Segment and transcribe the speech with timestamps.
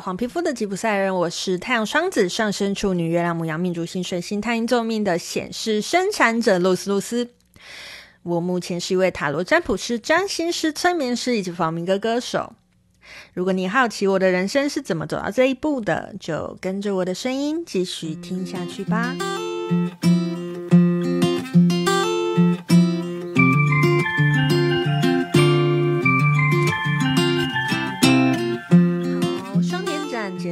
[0.00, 7.30] 黄皮肤的吉普赛人，我是太阳双子上升处女月亮母羊命主星水星太阴坐命的显示生产者露丝露丝。
[8.22, 12.54] 我目前是一位塔罗占卜师、占星师、催眠师以及房民歌歌手。
[13.32, 19.14] 如果你好奇我的人生是怎么走到这一步的，就跟着我的声音继续听下去吧。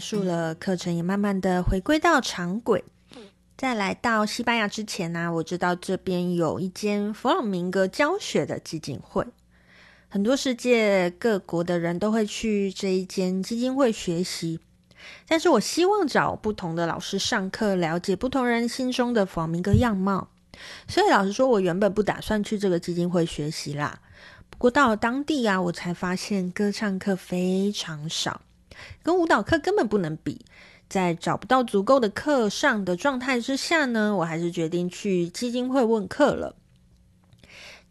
[0.00, 2.82] 束了，课程也慢慢的回归到常轨。
[3.56, 9.26] 在来到西班牙之前呢、我知道这边有一间弗朗明哥教学的基金会，
[10.08, 14.60] 很多世界各国的人都会去这一间基金会学习。
[15.28, 20.28] 但是我希望找不同的老师上课，了解不同人心中的弗朗明哥样貌。
[20.88, 24.00] 所以老实说，我原本不打算去这个基金会学习啦。
[24.48, 28.40] 不过到了当地啊，我才发现歌唱课非常少。
[29.02, 30.44] 跟舞蹈课根本不能比，
[30.88, 36.56] 在找不到足够的课上的状态之下呢，我还是决定去基金会问课了。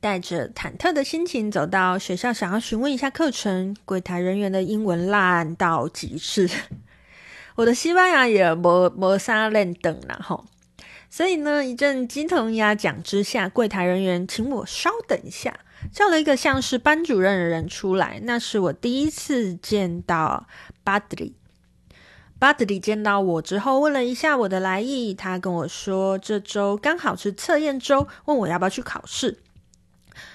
[0.00, 6.48] 带着忐忑的心情走到学校，想要询问一下课程，柜台人员的英文烂到极致，
[7.56, 10.44] 我的西班牙也没没啥练等了吼。
[11.10, 15.58] 所以呢，一阵鸡同鸭讲之下，柜台人员请我稍等一下。
[15.92, 20.46] 叫了一个像是班主任的人出来，那是我第一次见到
[20.84, 21.34] 巴德里。
[22.38, 29.38] 巴德里见到我之后，问了一下我的来意，他跟我说这周刚好是测验周，问我要不要去考试。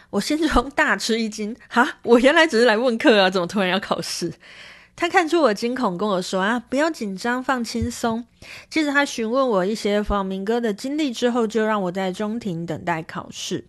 [0.10, 4.34] 我心中大吃一惊，哈，我原来只是来问课啊，怎么突然要考试？
[4.96, 8.26] 他看出我惊恐，跟我说啊，不要紧张，放轻松。
[8.70, 13.66] 接着他询问我一些弗朗明哥的经历之后，就让我在中庭等待考试。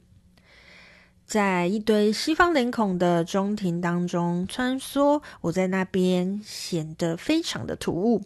[1.27, 8.23] 在一堆西方脸孔的中庭当中穿梭，我在那边显得非常的突兀。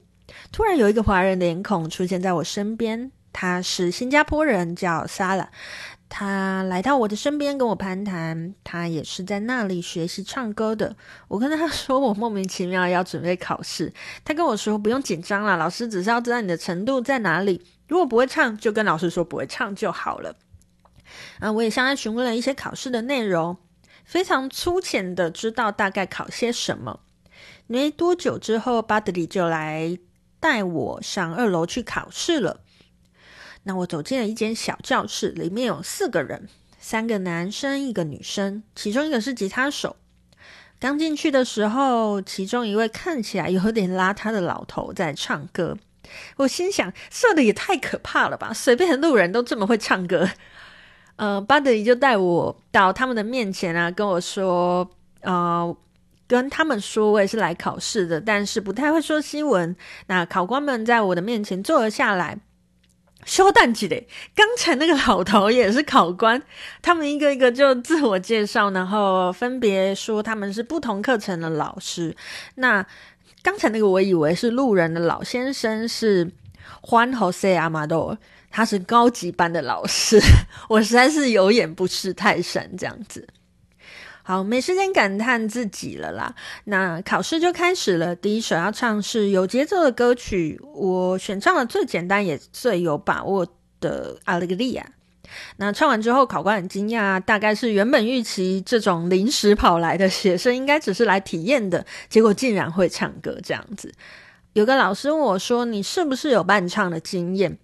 [0.52, 5.48] 突然有一个华人脸孔出现在我身边，他是新加坡人，叫萨拉。
[6.10, 10.96] 他来到我的身边跟我攀谈，他也是在那里学习唱歌的。
[11.28, 13.92] 我跟他说我莫名其妙要准备考试，
[14.24, 20.34] 他跟我说不用紧张啦，老师只是要知道你的程度在哪里，如果不会唱就跟老师说不会唱就好了。
[21.40, 23.56] 啊，我也向他询问了一些考试的内容，
[24.04, 27.00] 非常粗浅的知道大概考些什么。
[27.66, 29.98] 没多久之后，巴德里就来
[30.40, 32.60] 带我上二楼去考试了。
[33.64, 36.48] 那我走进了一间小教室，里面有四个人，
[36.78, 39.96] 三个男生，一个女生，其中一个是吉他手。
[40.80, 45.76] 刚进去的时候，其中一位看起来有点邋遢的老头在唱歌。
[46.36, 48.52] 我心想，射的也太可怕了吧！
[48.54, 50.30] 随便的路人都这么会唱歌。
[51.18, 54.88] 呃，巴德里就带我到他们的面前啊，跟我说，
[55.22, 55.76] 呃，
[56.28, 59.74] 跟他们说我也是来考试的，但是不太会说西文。
[60.06, 62.38] 那考官们在我的面前坐了下来，
[63.24, 64.06] 稍等几嘞，
[64.36, 66.40] 刚才那个老头也是考官，
[66.80, 72.14] 他们一个一个就自我介绍，然后分别说他们是不同课程的老师。
[72.54, 72.86] 那
[73.42, 76.30] 刚才那个我以为是路人的老先生是
[76.82, 78.18] Juan José Amador。
[78.50, 80.20] 他是高级班的老师，
[80.68, 83.26] 我实在是有眼不识泰山这样子。
[84.22, 86.34] 好，没时间感叹自己了啦。
[86.64, 93.46] 那考试就开始了，第一首要唱是有节奏的歌曲，我选唱了最简单也最有把握
[93.80, 94.84] 的《阿勒格利亚》。
[95.56, 103.92] 那唱完之后，考官很惊讶，大概是原本预期这种临时跑来的学生应该只是来体验的，结果竟然会唱歌这样子。
[104.58, 107.56] 有个老师问我说：“你是不是有伴唱的经验？”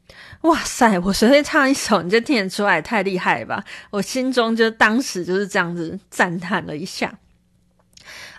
[0.42, 3.64] 哇塞，我随便唱一首你就听得出来，太厉害了吧！
[3.90, 7.18] 我心中就当时就是这样子赞叹了一下。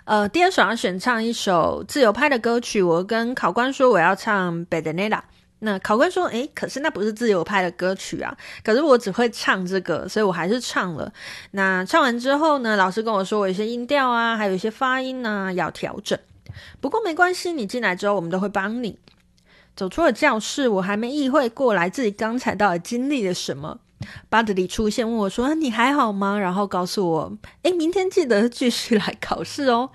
[0.04, 5.10] 呃，第二首要选唱一首自由派的歌曲，我跟考官说我要唱《Pedernera》。
[5.58, 8.34] 那考官说：“诶，可是那不是自由派的歌曲啊！”
[8.64, 11.12] 可是我只会唱这个，所以我还是唱了。
[11.50, 16.18] 那唱完之后呢，老师跟我说我有些音调啊，还有一些发音呢，要调整。
[16.80, 18.98] 不过没关系，你进来之后我们都会帮你。
[19.74, 23.80] 走出了教室，我还没意会过来自己刚才到底经历了什么。
[24.28, 29.90] 巴德里出现问我说：“你还好吗？”然后告诉我：“诶，明天记得继续来考试哦。”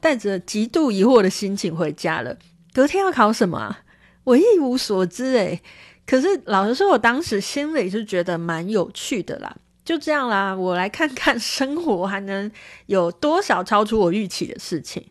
[0.00, 2.36] 带着极度疑惑的心情回家了。
[2.72, 3.80] 隔天要考什么啊？
[4.24, 5.62] 我一无所知诶。
[6.06, 9.56] 可是老实说，我当时心里是觉得蛮有趣的啦。
[9.84, 12.50] 就这样啦，我来看看生活还能
[12.86, 15.06] 有多少超出我预期的事情。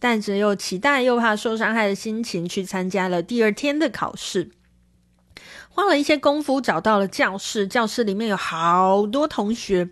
[0.00, 4.50] 带着又期待又怕受伤害的心情去参加了第二天的考试，
[5.68, 9.90] 花了一些功夫找到了教室，教室里面有好多同学，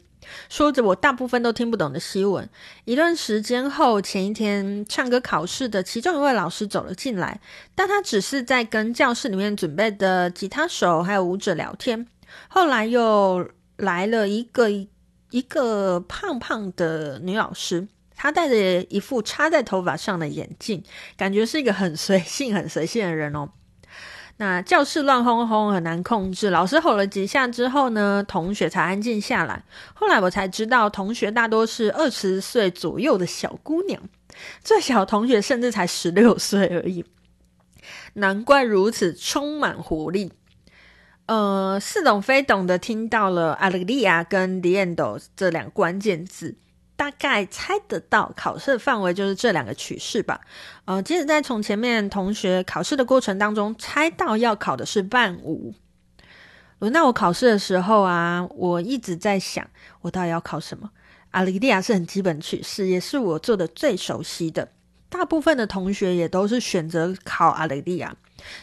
[0.49, 2.49] 说着我大部分都听不懂的西文。
[2.87, 7.41] 一段时间后，前一天唱歌考试的其中一位老师走了进来，
[7.75, 12.07] 但他只是在跟教室里面准备的吉他手还有舞者聊天。
[12.49, 17.87] 后来又来了一个一个胖胖的女老师，
[18.19, 20.82] 他戴着一副插在头发上的眼镜，
[21.17, 23.49] 感觉是一个很随性、很随性的人哦。
[24.38, 26.50] 那教室乱哄哄，很难控制。
[26.50, 29.65] 老师吼了几下之后呢，同学才安静下来。
[29.94, 34.00] 后来我才知道，同学大多是二十岁左右的小姑娘，
[34.62, 37.05] 最小同学甚至才十六岁而已。
[38.14, 40.32] 难怪如此充满活力。
[41.26, 46.56] 呃，似懂非懂的听到了 “Alegría” 跟 “Riendo” 这两个关键字。
[46.99, 50.41] 大概猜得到考试的范围就是这两个曲式吧。
[50.85, 55.73] 呃，接着在从前面同学考试的过程当中猜到要考的是伴舞。
[56.81, 59.65] 轮到我考试的时候啊，我一直在想，
[60.00, 60.91] 我到底要考什么？
[61.31, 64.69] 阿雷利亚是很基本曲式，也是我做的最熟悉的。
[65.09, 68.17] 大部分的同学也都是选择考阿雷利亚，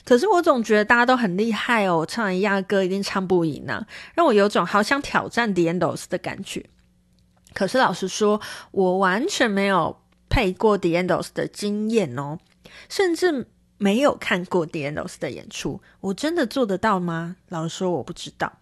[0.04, 6.66] 可是我总觉得大家都很厉害哦，唱一样歌一定唱不赢啊，让我有种好想挑战 The Endos 的感觉。
[7.56, 10.00] 可是老实说，我完全没有
[10.30, 12.38] 配过 d e n d o s 的经验哦，
[12.90, 13.48] 甚至
[13.78, 15.82] 没有看过 d e n d o s 的演出。
[16.02, 17.38] 我真的做得到吗？
[17.50, 18.60] 老实说，我不知道。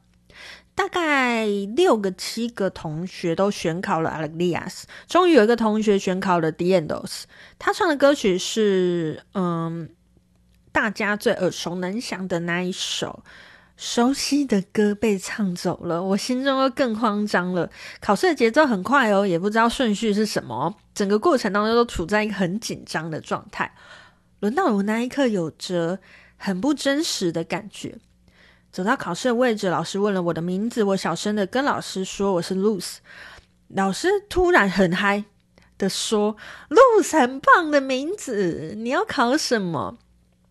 [0.75, 1.45] 大概
[1.75, 7.27] 六个、七个同学都选考了 Alexias，终于有一个同学选考了 d e n d o s。
[7.59, 9.89] 他唱的歌曲是嗯，
[10.71, 13.23] 大家最耳熟能详的那一首。
[13.75, 17.69] 熟悉的歌被唱走了，我心中又更慌张了。
[17.99, 23.73] 考试的节奏很快哦，也不知道顺序是什么，整个过程当中都处在一个很紧张的状态。
[24.39, 25.99] 轮到我那一刻，有着
[26.37, 27.97] 很不真实的感觉。
[28.71, 32.97] 走到考试的位置，老师问了我的名字，我小声的跟老师说我是 Luz。
[33.69, 35.25] 老师突然很嗨
[35.77, 36.35] 的说
[36.69, 39.97] ：“Luz 很棒的名字，你要考什么？”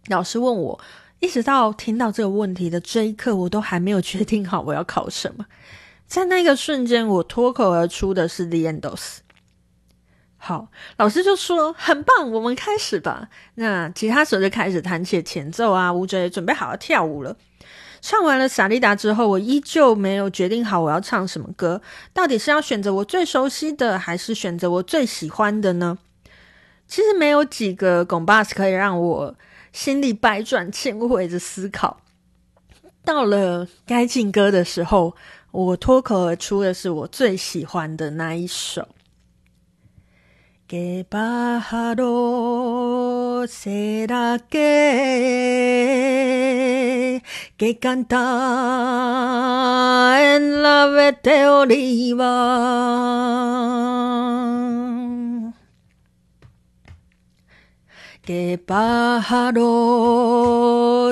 [0.08, 0.80] 老师问我。
[1.22, 5.46] 一直到听到这个问题的这一刻，我都还没有决定好我要考什么。
[6.08, 9.18] 在那个瞬间，我脱口而出的是 The Endos。
[10.36, 10.66] 好，
[10.96, 13.28] 老师就说很棒，我们开始吧。
[13.54, 17.36] 那吉他手就开始弹起前奏啊，舞者也准备好要跳舞了。
[18.00, 21.80] 唱完了萨丽达之后，我依旧没有决定好我要唱什么歌，
[22.12, 25.98] 到底是要选择我最熟悉的，还是选择我最喜欢的呢？
[26.88, 29.36] 其实没有几个 compás 可以让我。
[29.72, 32.00] 心里百转千回的思考，
[33.04, 35.14] 到了该进歌的时候，
[35.50, 38.88] 我脱口而出的是我最喜欢的那一首。
[40.68, 42.06] Que pájaro
[43.46, 44.60] será que
[47.58, 48.16] que canta
[50.18, 52.32] en la verde oliva。
[58.24, 59.64] Que pájaro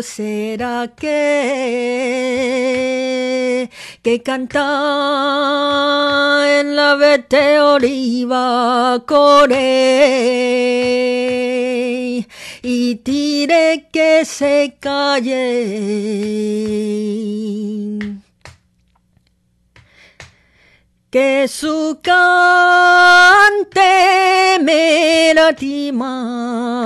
[0.01, 1.11] será que
[4.03, 4.61] que canta
[6.61, 9.57] en la verde oliva corre
[12.63, 15.41] y diré que se calle.
[21.11, 23.81] Que su cante
[24.63, 26.80] me lastima,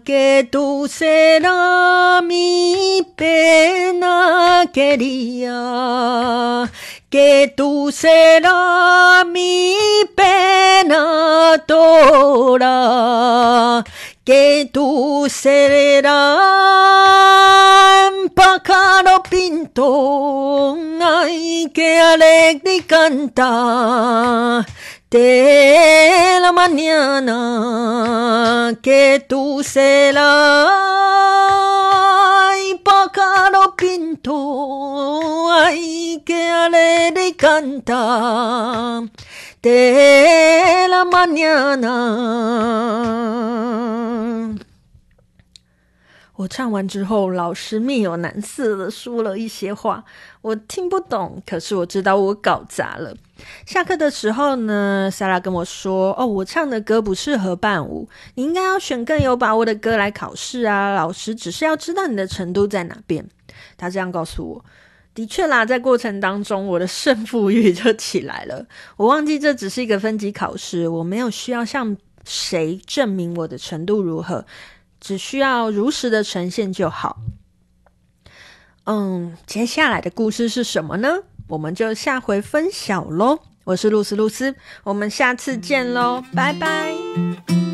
[0.00, 5.50] que tú serás mi pena querida,
[7.10, 9.76] que tú serás mi
[10.16, 12.64] pena toda,
[14.24, 16.40] que tú serás
[18.34, 24.66] pájaro pinto, ay, que alegre canta
[25.12, 27.38] de la mañana,
[28.80, 30.70] que tú serás,
[32.50, 39.02] ay, pájaro pinto, ay, que alegre canta
[39.62, 41.92] de la mañana。
[46.42, 50.02] 我唱完之后，老师面有难色的说了一些话，
[50.40, 53.14] 我听不懂，可是我知道我搞砸了。
[53.64, 63.24] 下课的时候呢，莎拉跟我说：“哦，我唱的歌不适合伴舞，你应该要选更有把握的歌来考试啊。”老师只是要知道你的程度在哪边。
[63.76, 64.64] 他这样告诉我。
[65.14, 68.66] 的确啦，在过程当中，我的胜负欲就起来了。
[68.96, 74.44] 我忘记这只是一个分级考试，我没有需要向谁证明我的程度如何。
[75.02, 77.18] 只需要如实的呈现就好。
[78.84, 81.08] 嗯，接下来的故事是什么呢？
[81.48, 83.40] 我们就下回分享喽。
[83.64, 84.54] 我是露丝露丝，
[84.84, 87.71] 我们下次见喽，拜拜。